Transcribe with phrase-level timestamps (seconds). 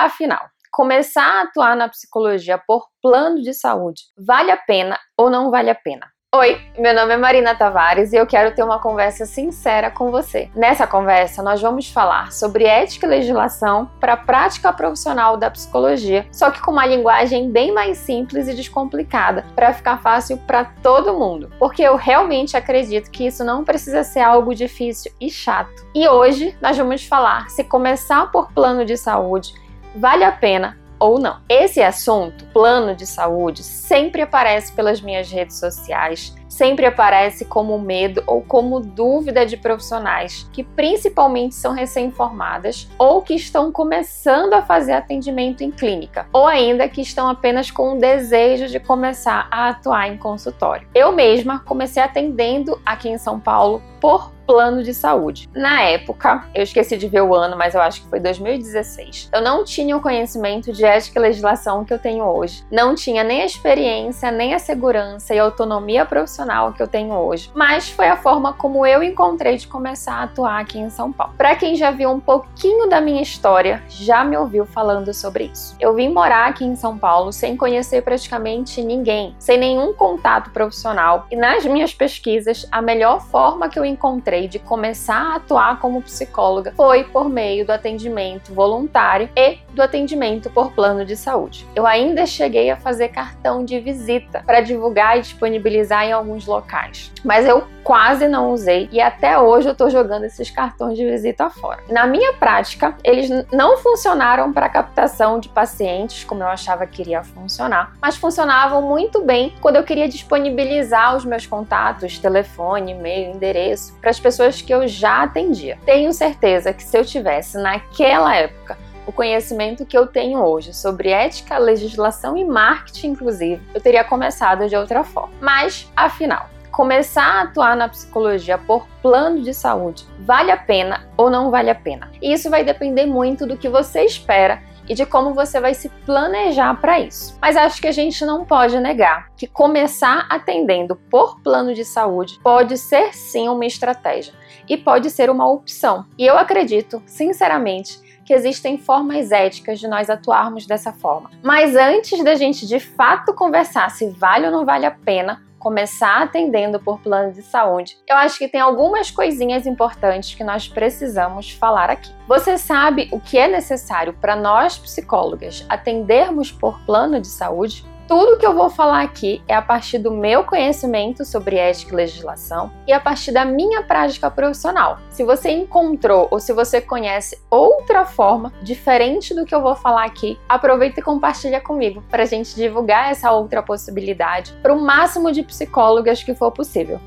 [0.00, 5.50] Afinal, começar a atuar na psicologia por plano de saúde vale a pena ou não
[5.50, 6.06] vale a pena?
[6.32, 10.50] Oi, meu nome é Marina Tavares e eu quero ter uma conversa sincera com você.
[10.54, 16.28] Nessa conversa, nós vamos falar sobre ética e legislação para a prática profissional da psicologia,
[16.30, 21.18] só que com uma linguagem bem mais simples e descomplicada, para ficar fácil para todo
[21.18, 21.50] mundo.
[21.58, 25.84] Porque eu realmente acredito que isso não precisa ser algo difícil e chato.
[25.92, 29.54] E hoje nós vamos falar se começar por plano de saúde
[29.98, 31.36] vale a pena ou não.
[31.48, 38.22] Esse assunto, plano de saúde, sempre aparece pelas minhas redes sociais, sempre aparece como medo
[38.26, 44.92] ou como dúvida de profissionais que principalmente são recém-formadas ou que estão começando a fazer
[44.92, 50.08] atendimento em clínica, ou ainda que estão apenas com o desejo de começar a atuar
[50.08, 50.88] em consultório.
[50.94, 55.46] Eu mesma comecei atendendo aqui em São Paulo por plano de saúde.
[55.54, 59.28] Na época, eu esqueci de ver o ano, mas eu acho que foi 2016.
[59.30, 62.64] Eu não tinha o conhecimento de ética e legislação que eu tenho hoje.
[62.72, 67.50] Não tinha nem a experiência, nem a segurança e autonomia profissional que eu tenho hoje.
[67.54, 71.34] Mas foi a forma como eu encontrei de começar a atuar aqui em São Paulo.
[71.36, 75.76] Para quem já viu um pouquinho da minha história, já me ouviu falando sobre isso.
[75.78, 81.26] Eu vim morar aqui em São Paulo sem conhecer praticamente ninguém, sem nenhum contato profissional,
[81.30, 86.02] e nas minhas pesquisas, a melhor forma que eu encontrei de começar a atuar como
[86.02, 91.66] psicóloga foi por meio do atendimento voluntário e do atendimento por plano de saúde.
[91.74, 97.10] Eu ainda cheguei a fazer cartão de visita para divulgar e disponibilizar em alguns locais,
[97.24, 101.48] mas eu quase não usei e até hoje eu estou jogando esses cartões de visita
[101.48, 101.82] fora.
[101.88, 107.24] Na minha prática, eles não funcionaram para captação de pacientes como eu achava que iria
[107.24, 113.96] funcionar, mas funcionavam muito bem quando eu queria disponibilizar os meus contatos, telefone, e-mail, endereço
[114.02, 115.78] para as pessoas que eu já atendia.
[115.86, 121.08] Tenho certeza que se eu tivesse naquela época o conhecimento que eu tenho hoje sobre
[121.08, 125.32] ética, legislação e marketing, inclusive, eu teria começado de outra forma.
[125.40, 131.28] Mas, afinal, começar a atuar na psicologia por plano de saúde vale a pena ou
[131.28, 132.08] não vale a pena?
[132.22, 135.88] E isso vai depender muito do que você espera e de como você vai se
[136.06, 137.36] planejar para isso.
[137.42, 142.38] Mas acho que a gente não pode negar que começar atendendo por plano de saúde
[142.44, 144.32] pode ser sim uma estratégia
[144.68, 146.06] e pode ser uma opção.
[146.16, 151.30] E eu acredito, sinceramente, que existem formas éticas de nós atuarmos dessa forma.
[151.42, 156.22] Mas antes da gente de fato conversar se vale ou não vale a pena, começar
[156.22, 161.50] atendendo por plano de saúde, eu acho que tem algumas coisinhas importantes que nós precisamos
[161.50, 162.10] falar aqui.
[162.26, 167.84] Você sabe o que é necessário para nós psicólogas atendermos por plano de saúde?
[168.08, 171.96] Tudo que eu vou falar aqui é a partir do meu conhecimento sobre ética e
[171.96, 174.98] legislação e a partir da minha prática profissional.
[175.10, 180.06] Se você encontrou ou se você conhece outra forma diferente do que eu vou falar
[180.06, 185.30] aqui, aproveita e compartilha comigo para a gente divulgar essa outra possibilidade para o máximo
[185.30, 186.98] de psicólogas que for possível.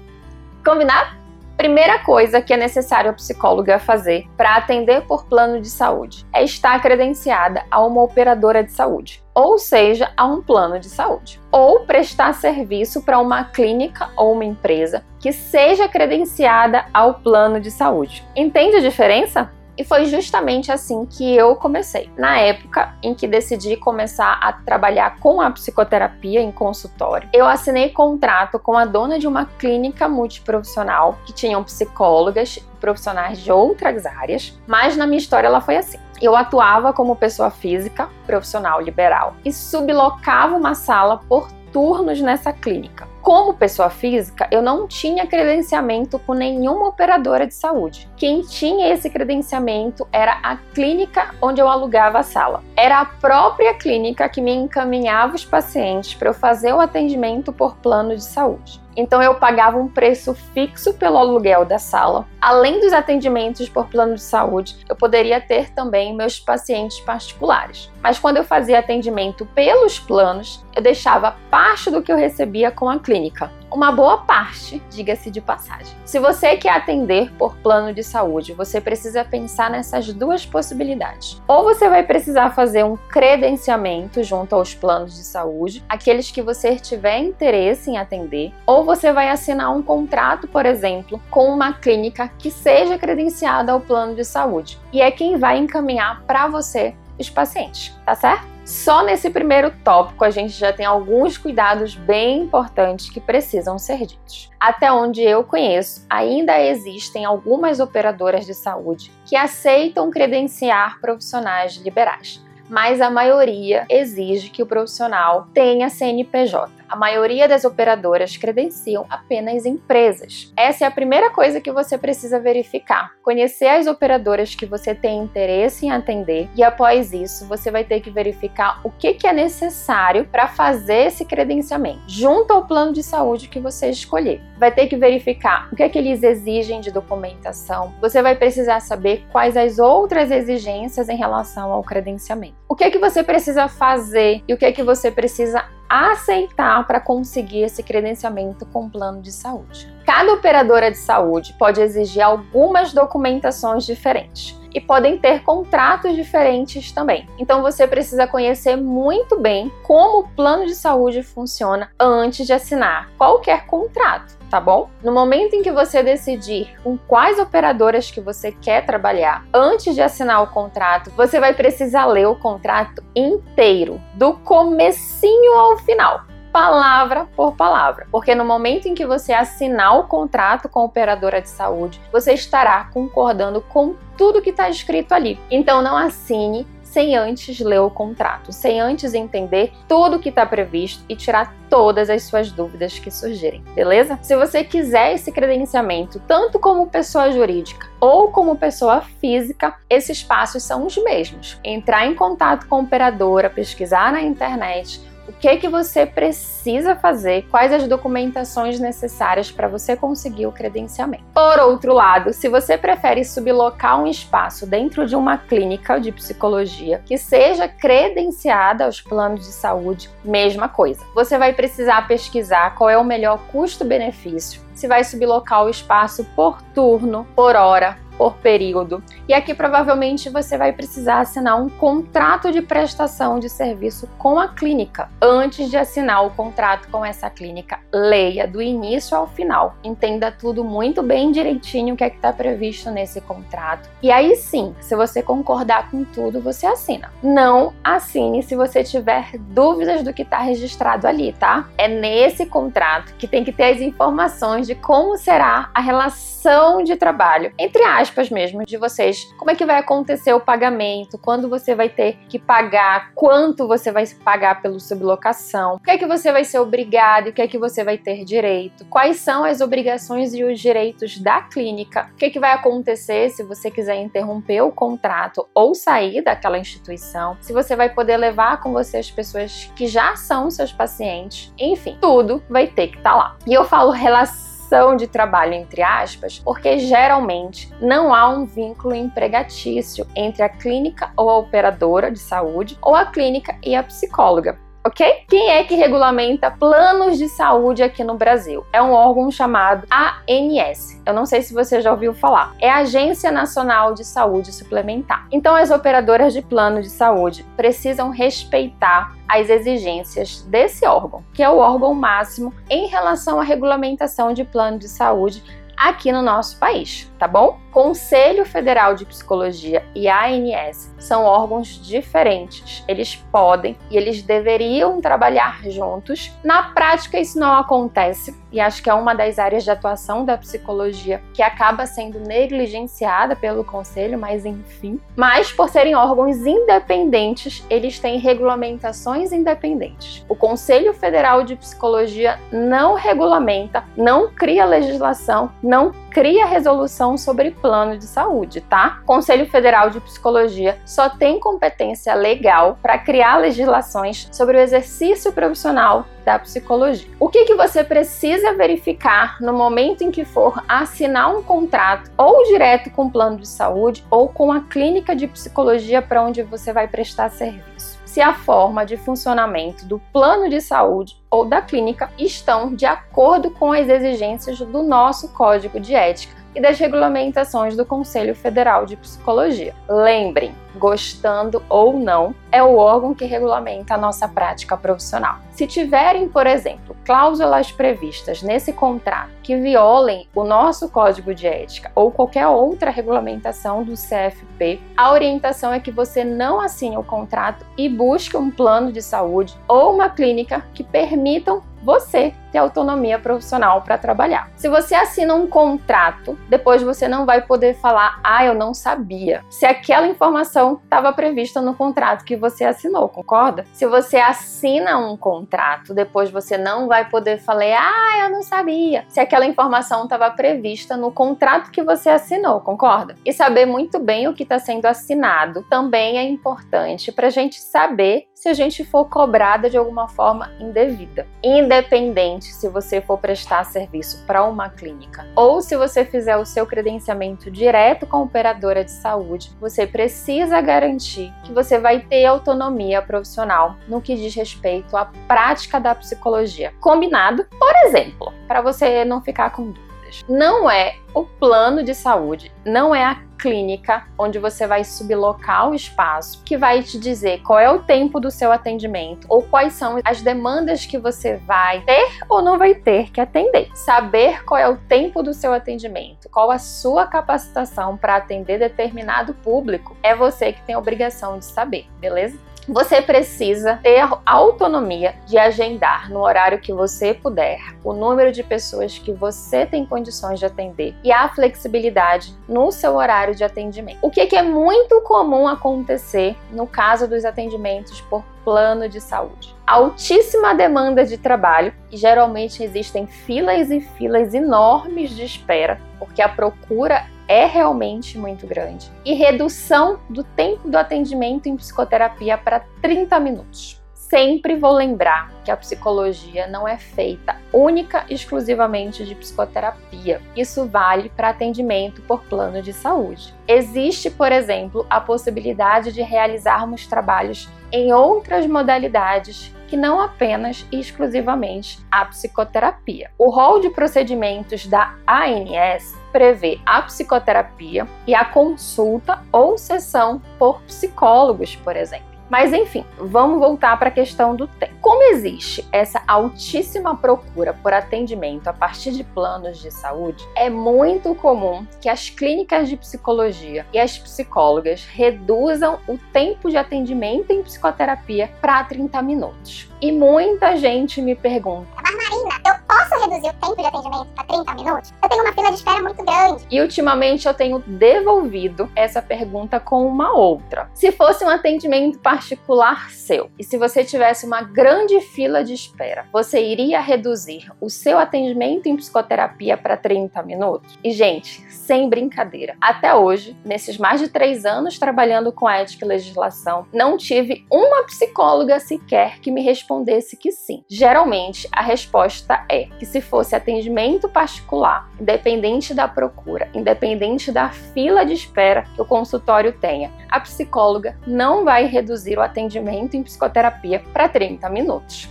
[0.63, 1.20] Combinado?
[1.61, 6.43] Primeira coisa que é necessário a psicóloga fazer para atender por plano de saúde é
[6.43, 11.81] estar credenciada a uma operadora de saúde, ou seja, a um plano de saúde, ou
[11.81, 18.25] prestar serviço para uma clínica ou uma empresa que seja credenciada ao plano de saúde.
[18.35, 19.51] Entende a diferença?
[19.77, 22.09] E foi justamente assim que eu comecei.
[22.17, 27.89] Na época em que decidi começar a trabalhar com a psicoterapia em consultório, eu assinei
[27.89, 34.57] contrato com a dona de uma clínica multiprofissional que tinham psicólogas, profissionais de outras áreas,
[34.67, 35.97] mas na minha história ela foi assim.
[36.21, 43.10] Eu atuava como pessoa física, profissional liberal, e sublocava uma sala por turnos nessa clínica.
[43.21, 48.09] Como pessoa física, eu não tinha credenciamento com nenhuma operadora de saúde.
[48.17, 52.63] Quem tinha esse credenciamento era a clínica onde eu alugava a sala.
[52.75, 57.75] Era a própria clínica que me encaminhava os pacientes para eu fazer o atendimento por
[57.77, 58.80] plano de saúde.
[58.95, 62.27] Então eu pagava um preço fixo pelo aluguel da sala.
[62.41, 67.91] Além dos atendimentos por plano de saúde, eu poderia ter também meus pacientes particulares.
[68.01, 72.89] Mas quando eu fazia atendimento pelos planos, eu deixava parte do que eu recebia com
[72.89, 75.95] a clínica uma boa parte, diga-se de passagem.
[76.05, 81.41] Se você quer atender por plano de saúde, você precisa pensar nessas duas possibilidades.
[81.47, 86.75] Ou você vai precisar fazer um credenciamento junto aos planos de saúde, aqueles que você
[86.75, 92.29] tiver interesse em atender, ou você vai assinar um contrato, por exemplo, com uma clínica
[92.37, 94.77] que seja credenciada ao plano de saúde.
[94.91, 98.51] E é quem vai encaminhar para você os pacientes, tá certo?
[98.71, 104.05] Só nesse primeiro tópico a gente já tem alguns cuidados bem importantes que precisam ser
[104.05, 104.49] ditos.
[104.57, 112.41] Até onde eu conheço, ainda existem algumas operadoras de saúde que aceitam credenciar profissionais liberais.
[112.71, 119.65] Mas a maioria exige que o profissional tenha CNPJ a maioria das operadoras credenciam apenas
[119.65, 120.51] empresas.
[120.57, 123.13] Essa é a primeira coisa que você precisa verificar.
[123.23, 128.01] Conhecer as operadoras que você tem interesse em atender e após isso você vai ter
[128.01, 133.47] que verificar o que, é necessário para fazer esse credenciamento, junto ao plano de saúde
[133.47, 134.41] que você escolher.
[134.57, 137.93] Vai ter que verificar o que, é que eles exigem de documentação.
[138.01, 142.60] Você vai precisar saber quais as outras exigências em relação ao credenciamento.
[142.71, 146.87] O que é que você precisa fazer e o que é que você precisa aceitar
[146.87, 149.93] para conseguir esse credenciamento com plano de saúde.
[150.05, 157.27] Cada operadora de saúde pode exigir algumas documentações diferentes e podem ter contratos diferentes também.
[157.37, 163.09] Então você precisa conhecer muito bem como o plano de saúde funciona antes de assinar
[163.17, 164.89] qualquer contrato tá bom?
[165.01, 170.01] No momento em que você decidir com quais operadoras que você quer trabalhar, antes de
[170.01, 177.27] assinar o contrato, você vai precisar ler o contrato inteiro, do comecinho ao final palavra
[177.35, 181.49] por palavra, porque no momento em que você assinar o contrato com a operadora de
[181.49, 185.39] saúde, você estará concordando com tudo que está escrito ali.
[185.49, 191.05] Então não assine sem antes ler o contrato, sem antes entender tudo que está previsto
[191.07, 194.19] e tirar todas as suas dúvidas que surgirem, beleza?
[194.21, 200.63] Se você quiser esse credenciamento, tanto como pessoa jurídica ou como pessoa física, esses passos
[200.63, 201.57] são os mesmos.
[201.63, 207.47] Entrar em contato com a operadora, pesquisar na internet, o que que você precisa fazer,
[207.49, 211.23] quais as documentações necessárias para você conseguir o credenciamento.
[211.33, 217.01] Por outro lado, se você prefere sublocar um espaço dentro de uma clínica de psicologia
[217.05, 221.03] que seja credenciada aos planos de saúde, mesma coisa.
[221.15, 226.61] Você vai precisar pesquisar qual é o melhor custo-benefício, se vai sublocar o espaço por
[226.73, 229.03] turno, por hora, por período.
[229.27, 234.47] E aqui provavelmente você vai precisar assinar um contrato de prestação de serviço com a
[234.47, 235.09] clínica.
[235.19, 239.75] Antes de assinar o contrato com essa clínica, leia do início ao final.
[239.83, 243.89] Entenda tudo muito bem direitinho o que é que está previsto nesse contrato.
[244.03, 247.11] E aí sim, se você concordar com tudo, você assina.
[247.23, 251.67] Não assine se você tiver dúvidas do que está registrado ali, tá?
[251.75, 256.95] É nesse contrato que tem que ter as informações de como será a relação de
[256.95, 259.33] trabalho entre aspas aspas mesmo, de vocês.
[259.37, 261.17] Como é que vai acontecer o pagamento?
[261.17, 263.13] Quando você vai ter que pagar?
[263.15, 265.75] Quanto você vai pagar pelo sublocação?
[265.75, 267.97] O que é que você vai ser obrigado e o que é que você vai
[267.97, 268.85] ter direito?
[268.85, 272.09] Quais são as obrigações e os direitos da clínica?
[272.13, 276.59] O que é que vai acontecer se você quiser interromper o contrato ou sair daquela
[276.59, 277.37] instituição?
[277.39, 281.53] Se você vai poder levar com você as pessoas que já são seus pacientes?
[281.57, 283.37] Enfim, tudo vai ter que estar tá lá.
[283.47, 288.95] E eu falo relação relação de trabalho, entre aspas, porque geralmente não há um vínculo
[288.95, 294.57] empregatício entre a clínica ou a operadora de saúde ou a clínica e a psicóloga
[294.83, 295.25] ok?
[295.27, 298.65] Quem é que regulamenta planos de saúde aqui no Brasil?
[298.73, 301.01] É um órgão chamado ANS.
[301.05, 302.55] Eu não sei se você já ouviu falar.
[302.59, 305.27] É a Agência Nacional de Saúde Suplementar.
[305.31, 311.49] Então, as operadoras de plano de saúde precisam respeitar as exigências desse órgão, que é
[311.49, 315.41] o órgão máximo em relação à regulamentação de plano de saúde
[315.75, 317.59] aqui no nosso país, tá bom?
[317.71, 322.83] Conselho Federal de Psicologia e ANS são órgãos diferentes.
[322.87, 326.31] Eles podem e eles deveriam trabalhar juntos.
[326.43, 330.37] Na prática, isso não acontece e acho que é uma das áreas de atuação da
[330.37, 334.99] psicologia que acaba sendo negligenciada pelo conselho, mas enfim.
[335.15, 340.25] Mas por serem órgãos independentes, eles têm regulamentações independentes.
[340.27, 347.97] O Conselho Federal de Psicologia não regulamenta, não cria legislação, não cria resolução sobre plano
[347.97, 349.01] de saúde, tá?
[349.05, 356.05] Conselho Federal de Psicologia só tem competência legal para criar legislações sobre o exercício profissional
[356.25, 357.09] da psicologia.
[357.19, 362.45] O que, que você precisa verificar no momento em que for assinar um contrato ou
[362.45, 366.73] direto com o plano de saúde ou com a clínica de psicologia para onde você
[366.73, 367.99] vai prestar serviço?
[368.05, 373.49] Se a forma de funcionamento do plano de saúde ou da clínica estão de acordo
[373.49, 378.97] com as exigências do nosso código de ética e das regulamentações do Conselho Federal de
[378.97, 379.73] Psicologia.
[379.87, 385.39] Lembrem, gostando ou não, é o órgão que regulamenta a nossa prática profissional.
[385.51, 391.91] Se tiverem, por exemplo, cláusulas previstas nesse contrato que violem o nosso código de ética
[391.93, 397.65] ou qualquer outra regulamentação do CFP, a orientação é que você não assine o contrato
[397.77, 400.83] e busque um plano de saúde ou uma clínica que
[401.21, 404.49] permitam você ter autonomia profissional para trabalhar.
[404.55, 409.43] Se você assina um contrato, depois você não vai poder falar, ah, eu não sabia.
[409.49, 413.65] Se aquela informação estava prevista no contrato que você assinou, concorda?
[413.71, 419.05] Se você assina um contrato, depois você não vai poder falar, ah, eu não sabia.
[419.07, 423.15] Se aquela informação estava prevista no contrato que você assinou, concorda?
[423.25, 427.59] E saber muito bem o que está sendo assinado também é importante para a gente
[427.61, 431.27] saber se a gente for cobrada de alguma forma indevida.
[431.71, 436.65] Independente se você for prestar serviço para uma clínica ou se você fizer o seu
[436.65, 443.01] credenciamento direto com a operadora de saúde, você precisa garantir que você vai ter autonomia
[443.01, 446.73] profissional no que diz respeito à prática da psicologia.
[446.81, 447.45] Combinado?
[447.57, 449.90] Por exemplo, para você não ficar com dúvida
[450.27, 455.73] não é o plano de saúde, não é a clínica onde você vai sublocar o
[455.73, 459.99] espaço que vai te dizer qual é o tempo do seu atendimento ou quais são
[460.05, 463.69] as demandas que você vai ter ou não vai ter que atender.
[463.73, 469.33] Saber qual é o tempo do seu atendimento, qual a sua capacitação para atender determinado
[469.33, 472.37] público, é você que tem a obrigação de saber, beleza?
[472.67, 478.97] Você precisa ter autonomia de agendar no horário que você puder, o número de pessoas
[478.97, 483.97] que você tem condições de atender e a flexibilidade no seu horário de atendimento.
[484.01, 489.55] O que é muito comum acontecer no caso dos atendimentos por plano de saúde.
[489.65, 496.29] Altíssima demanda de trabalho e geralmente existem filas e filas enormes de espera, porque a
[496.29, 498.91] procura é realmente muito grande.
[499.05, 503.81] E redução do tempo do atendimento em psicoterapia para 30 minutos.
[503.93, 510.21] Sempre vou lembrar que a psicologia não é feita única e exclusivamente de psicoterapia.
[510.35, 513.33] Isso vale para atendimento por plano de saúde.
[513.47, 520.81] Existe, por exemplo, a possibilidade de realizarmos trabalhos em outras modalidades que não apenas e
[520.81, 523.09] exclusivamente a psicoterapia.
[523.17, 530.61] O rol de procedimentos da ANS prevê a psicoterapia e a consulta ou sessão por
[530.63, 532.11] psicólogos, por exemplo.
[532.29, 534.73] Mas enfim, vamos voltar para a questão do tempo.
[534.81, 541.13] Como existe essa altíssima procura por atendimento a partir de planos de saúde, é muito
[541.13, 547.43] comum que as clínicas de psicologia e as psicólogas reduzam o tempo de atendimento em
[547.43, 549.69] psicoterapia para 30 minutos.
[549.79, 554.53] E muita gente me pergunta: Marina, eu posso reduzir o tempo de atendimento para 30
[554.55, 554.93] minutos?
[555.03, 556.45] Eu tenho uma fila de espera muito grande.
[556.49, 560.69] E ultimamente eu tenho devolvido essa pergunta com uma outra.
[560.73, 564.71] Se fosse um atendimento particular seu e se você tivesse uma grande
[565.01, 570.79] fila de espera, você iria reduzir o seu atendimento em psicoterapia para 30 minutos?
[570.83, 575.87] E, gente, sem brincadeira, até hoje, nesses mais de três anos trabalhando com ética e
[575.87, 580.63] legislação, não tive uma psicóloga sequer que me respondesse que sim.
[580.69, 588.05] Geralmente, a resposta é que se fosse atendimento particular, independente da procura, independente da fila
[588.05, 593.81] de espera que o consultório tenha, a psicóloga não vai reduzir o atendimento em psicoterapia
[593.93, 594.60] para 30 minutos.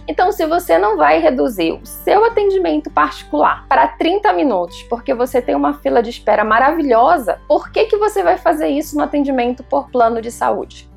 [0.06, 5.40] Então, se você não vai reduzir o seu atendimento particular para 30 minutos porque você
[5.42, 9.62] tem uma fila de espera maravilhosa, por que, que você vai fazer isso no atendimento
[9.62, 10.90] por plano de saúde?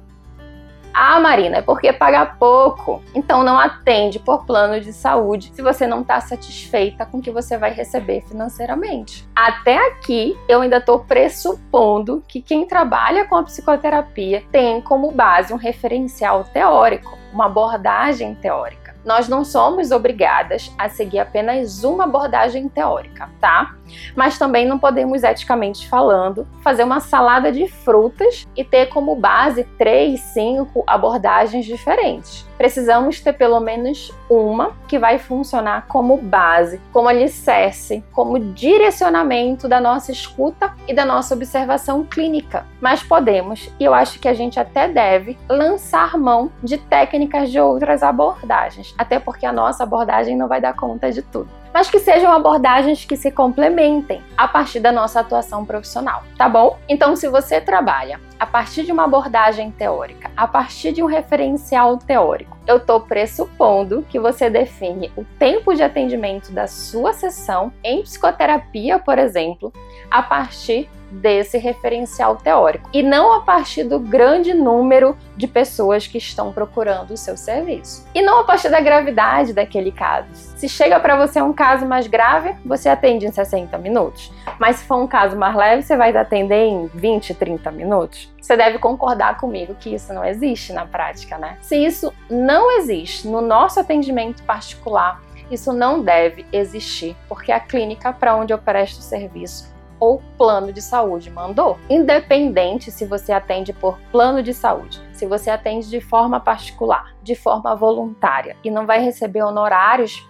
[0.94, 3.02] Ah, Marina, é porque paga pouco.
[3.16, 7.32] Então não atende por plano de saúde se você não está satisfeita com o que
[7.32, 9.28] você vai receber financeiramente.
[9.36, 15.52] Até aqui, eu ainda estou pressupondo que quem trabalha com a psicoterapia tem como base
[15.52, 22.70] um referencial teórico, uma abordagem teórica nós não somos obrigadas a seguir apenas uma abordagem
[22.70, 23.76] teórica, tá?
[24.16, 29.64] Mas também não podemos, eticamente falando, fazer uma salada de frutas e ter como base
[29.78, 32.48] três, cinco abordagens diferentes.
[32.64, 39.82] Precisamos ter pelo menos uma que vai funcionar como base, como alicerce, como direcionamento da
[39.82, 42.66] nossa escuta e da nossa observação clínica.
[42.80, 47.60] Mas podemos, e eu acho que a gente até deve, lançar mão de técnicas de
[47.60, 51.63] outras abordagens até porque a nossa abordagem não vai dar conta de tudo.
[51.74, 56.78] Mas que sejam abordagens que se complementem a partir da nossa atuação profissional, tá bom?
[56.88, 61.98] Então, se você trabalha a partir de uma abordagem teórica, a partir de um referencial
[61.98, 68.04] teórico, eu estou pressupondo que você define o tempo de atendimento da sua sessão em
[68.04, 69.74] psicoterapia, por exemplo,
[70.12, 76.18] a partir desse referencial teórico e não a partir do grande número de pessoas que
[76.18, 78.08] estão procurando o seu serviço.
[78.14, 80.28] E não a partir da gravidade daquele caso.
[80.34, 84.32] Se chega para você um caso mais grave, você atende em 60 minutos.
[84.60, 88.34] Mas se for um caso mais leve, você vai atender em 20, 30 minutos.
[88.42, 91.58] Você deve concordar comigo que isso não existe na prática, né?
[91.62, 98.14] Se isso não existe no nosso atendimento particular, Isso não deve existir, porque a clínica
[98.14, 101.80] para onde eu presto serviço ou plano de saúde mandou.
[101.90, 107.36] Independente se você atende por plano de saúde, se você atende de forma particular, de
[107.36, 110.28] forma voluntária e não vai receber honorários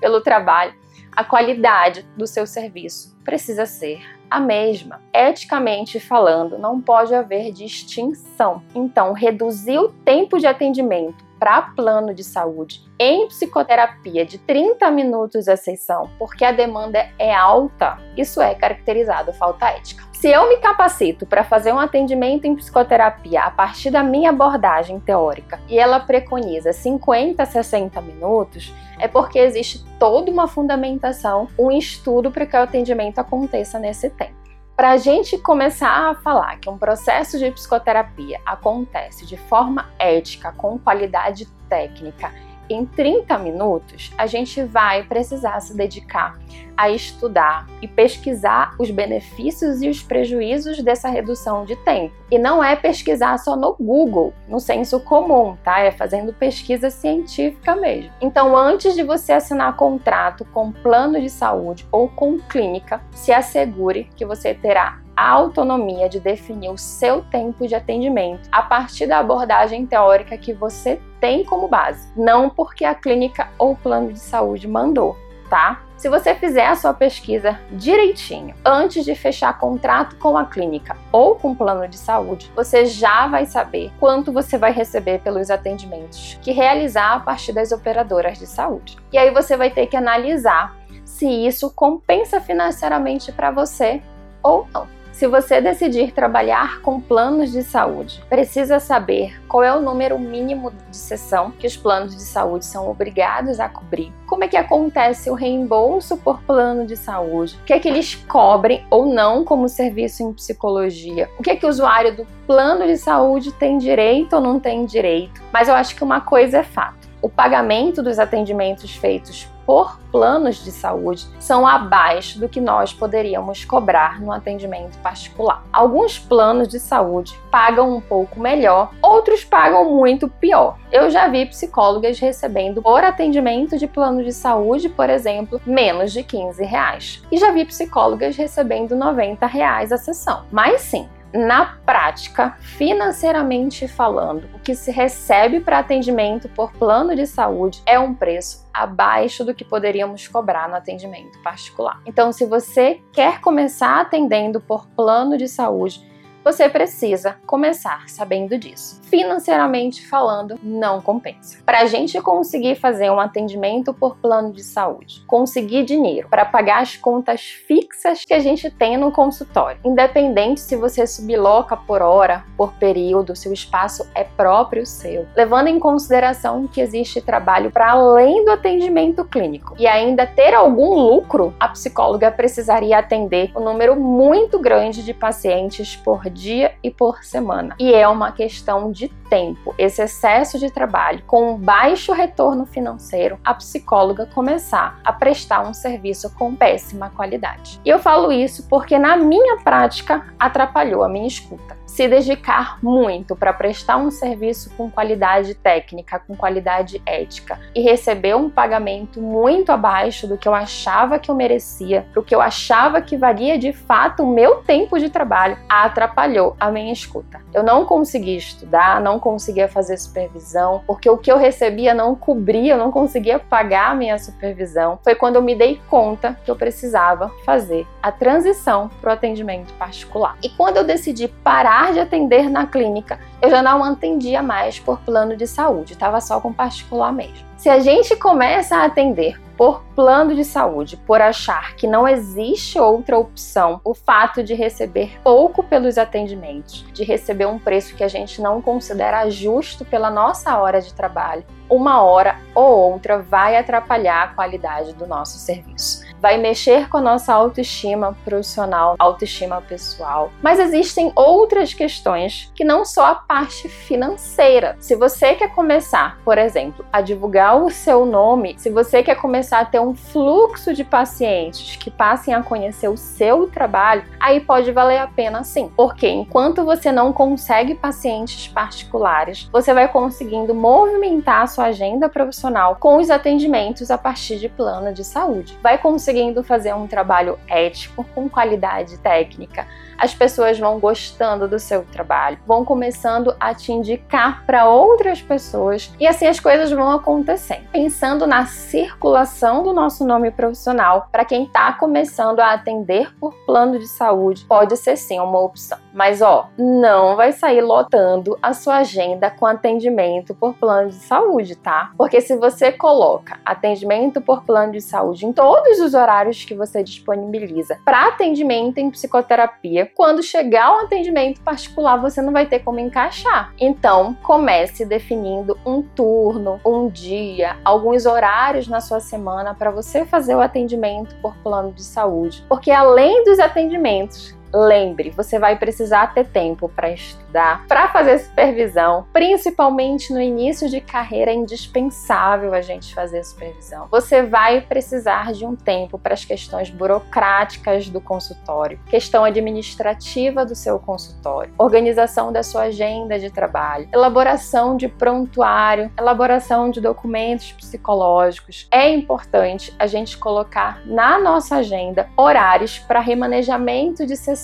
[0.00, 0.74] pelo trabalho,
[1.14, 4.00] a qualidade do seu serviço precisa ser
[4.30, 5.00] a mesma.
[5.12, 8.62] Eticamente falando, não pode haver distinção.
[8.74, 15.48] Então, reduzir o tempo de atendimento para plano de saúde em psicoterapia de 30 minutos
[15.48, 20.08] a sessão, porque a demanda é alta, isso é caracterizado falta ética.
[20.12, 24.98] Se eu me capacito para fazer um atendimento em psicoterapia a partir da minha abordagem
[24.98, 31.70] teórica e ela preconiza 50 a 60 minutos, é porque existe toda uma fundamentação, um
[31.70, 34.47] estudo para que o atendimento aconteça nesse tempo.
[34.78, 40.52] Para a gente começar a falar que um processo de psicoterapia acontece de forma ética,
[40.52, 42.32] com qualidade técnica
[42.68, 46.38] em 30 minutos, a gente vai precisar se dedicar
[46.76, 52.14] a estudar e pesquisar os benefícios e os prejuízos dessa redução de tempo.
[52.30, 55.80] E não é pesquisar só no Google, no senso comum, tá?
[55.80, 58.12] É fazendo pesquisa científica mesmo.
[58.20, 64.08] Então, antes de você assinar contrato com plano de saúde ou com clínica, se assegure
[64.14, 69.18] que você terá a autonomia de definir o seu tempo de atendimento a partir da
[69.18, 74.68] abordagem teórica que você tem como base, não porque a clínica ou plano de saúde
[74.68, 75.16] mandou,
[75.50, 75.82] tá?
[75.96, 81.34] Se você fizer a sua pesquisa direitinho antes de fechar contrato com a clínica ou
[81.34, 86.38] com o plano de saúde, você já vai saber quanto você vai receber pelos atendimentos
[86.40, 88.96] que realizar a partir das operadoras de saúde.
[89.12, 94.00] E aí você vai ter que analisar se isso compensa financeiramente para você
[94.40, 94.97] ou não.
[95.18, 100.72] Se você decidir trabalhar com planos de saúde, precisa saber qual é o número mínimo
[100.88, 105.28] de sessão que os planos de saúde são obrigados a cobrir, como é que acontece
[105.28, 109.68] o reembolso por plano de saúde, o que é que eles cobrem ou não como
[109.68, 114.36] serviço em psicologia, o que é que o usuário do plano de saúde tem direito
[114.36, 115.42] ou não tem direito.
[115.52, 120.64] Mas eu acho que uma coisa é fato: o pagamento dos atendimentos feitos por planos
[120.64, 125.62] de saúde são abaixo do que nós poderíamos cobrar no atendimento particular.
[125.70, 130.78] Alguns planos de saúde pagam um pouco melhor, outros pagam muito pior.
[130.90, 136.22] Eu já vi psicólogas recebendo por atendimento de plano de saúde, por exemplo, menos de
[136.22, 137.22] 15 reais.
[137.30, 140.44] E já vi psicólogas recebendo 90 reais a sessão.
[140.50, 147.26] Mas sim, na prática, financeiramente falando, o que se recebe para atendimento por plano de
[147.26, 152.00] saúde é um preço abaixo do que poderíamos cobrar no atendimento particular.
[152.06, 156.07] Então, se você quer começar atendendo por plano de saúde,
[156.44, 159.00] você precisa começar sabendo disso.
[159.04, 161.58] Financeiramente falando, não compensa.
[161.64, 166.82] Para a gente conseguir fazer um atendimento por plano de saúde, conseguir dinheiro para pagar
[166.82, 172.44] as contas fixas que a gente tem no consultório, independente se você subloca por hora,
[172.56, 177.90] por período, se o espaço é próprio seu, levando em consideração que existe trabalho para
[177.90, 183.96] além do atendimento clínico e ainda ter algum lucro, a psicóloga precisaria atender um número
[183.96, 187.76] muito grande de pacientes por dia e por semana.
[187.78, 193.38] E é uma questão de tempo, esse excesso de trabalho, com um baixo retorno financeiro,
[193.44, 197.80] a psicóloga começar a prestar um serviço com péssima qualidade.
[197.84, 203.34] E eu falo isso porque na minha prática atrapalhou a minha escuta se dedicar muito
[203.34, 209.72] para prestar um serviço com qualidade técnica, com qualidade ética e receber um pagamento muito
[209.72, 213.72] abaixo do que eu achava que eu merecia, do que eu achava que valia de
[213.72, 217.40] fato o meu tempo de trabalho, atrapalhou a minha escuta.
[217.52, 222.74] Eu não conseguia estudar, não conseguia fazer supervisão, porque o que eu recebia não cobria,
[222.74, 224.98] eu não conseguia pagar a minha supervisão.
[225.02, 229.72] Foi quando eu me dei conta que eu precisava fazer a transição para o atendimento
[229.74, 230.36] particular.
[230.42, 235.00] E quando eu decidi parar de atender na clínica, eu já não atendia mais por
[235.00, 237.47] plano de saúde, estava só com particular mesmo.
[237.58, 242.78] Se a gente começa a atender por plano de saúde, por achar que não existe
[242.78, 248.08] outra opção, o fato de receber pouco pelos atendimentos, de receber um preço que a
[248.08, 254.22] gente não considera justo pela nossa hora de trabalho, uma hora ou outra vai atrapalhar
[254.22, 256.07] a qualidade do nosso serviço.
[256.20, 260.30] Vai mexer com a nossa autoestima profissional, autoestima pessoal.
[260.42, 264.76] Mas existem outras questões que não só a parte financeira.
[264.80, 269.60] Se você quer começar, por exemplo, a divulgar o seu nome, se você quer começar
[269.60, 274.72] a ter um fluxo de pacientes que passem a conhecer o seu trabalho, aí pode
[274.72, 275.70] valer a pena sim.
[275.76, 282.76] Porque enquanto você não consegue pacientes particulares, você vai conseguindo movimentar a sua agenda profissional
[282.76, 285.58] com os atendimentos a partir de plano de saúde.
[285.62, 289.66] Vai conseguindo fazer um trabalho ético, com qualidade técnica.
[289.98, 295.92] As pessoas vão gostando do seu trabalho, vão começando a te indicar para outras pessoas
[296.00, 297.68] e assim as coisas vão acontecendo.
[297.70, 303.78] Pensando na circulação do nosso nome profissional, para quem está começando a atender por plano
[303.78, 305.78] de saúde, pode ser sim uma opção.
[305.92, 311.56] Mas ó, não vai sair lotando a sua agenda com atendimento por plano de saúde,
[311.56, 311.92] tá?
[311.96, 316.82] Porque se você coloca atendimento por plano de saúde em todos os horários que você
[316.82, 322.78] disponibiliza para atendimento em psicoterapia, quando chegar o atendimento particular, você não vai ter como
[322.78, 323.52] encaixar.
[323.58, 330.34] Então, comece definindo um turno, um dia, alguns horários na sua semana para você fazer
[330.34, 332.44] o atendimento por plano de saúde.
[332.48, 339.06] Porque além dos atendimentos Lembre, você vai precisar ter tempo para estudar, para fazer supervisão,
[339.12, 343.86] principalmente no início de carreira é indispensável a gente fazer supervisão.
[343.90, 350.54] Você vai precisar de um tempo para as questões burocráticas do consultório, questão administrativa do
[350.54, 358.66] seu consultório, organização da sua agenda de trabalho, elaboração de prontuário, elaboração de documentos psicológicos.
[358.70, 364.37] É importante a gente colocar na nossa agenda horários para remanejamento de sessões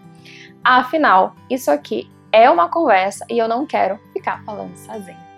[0.63, 5.28] Afinal, isso aqui é uma conversa e eu não quero ficar falando sozinha.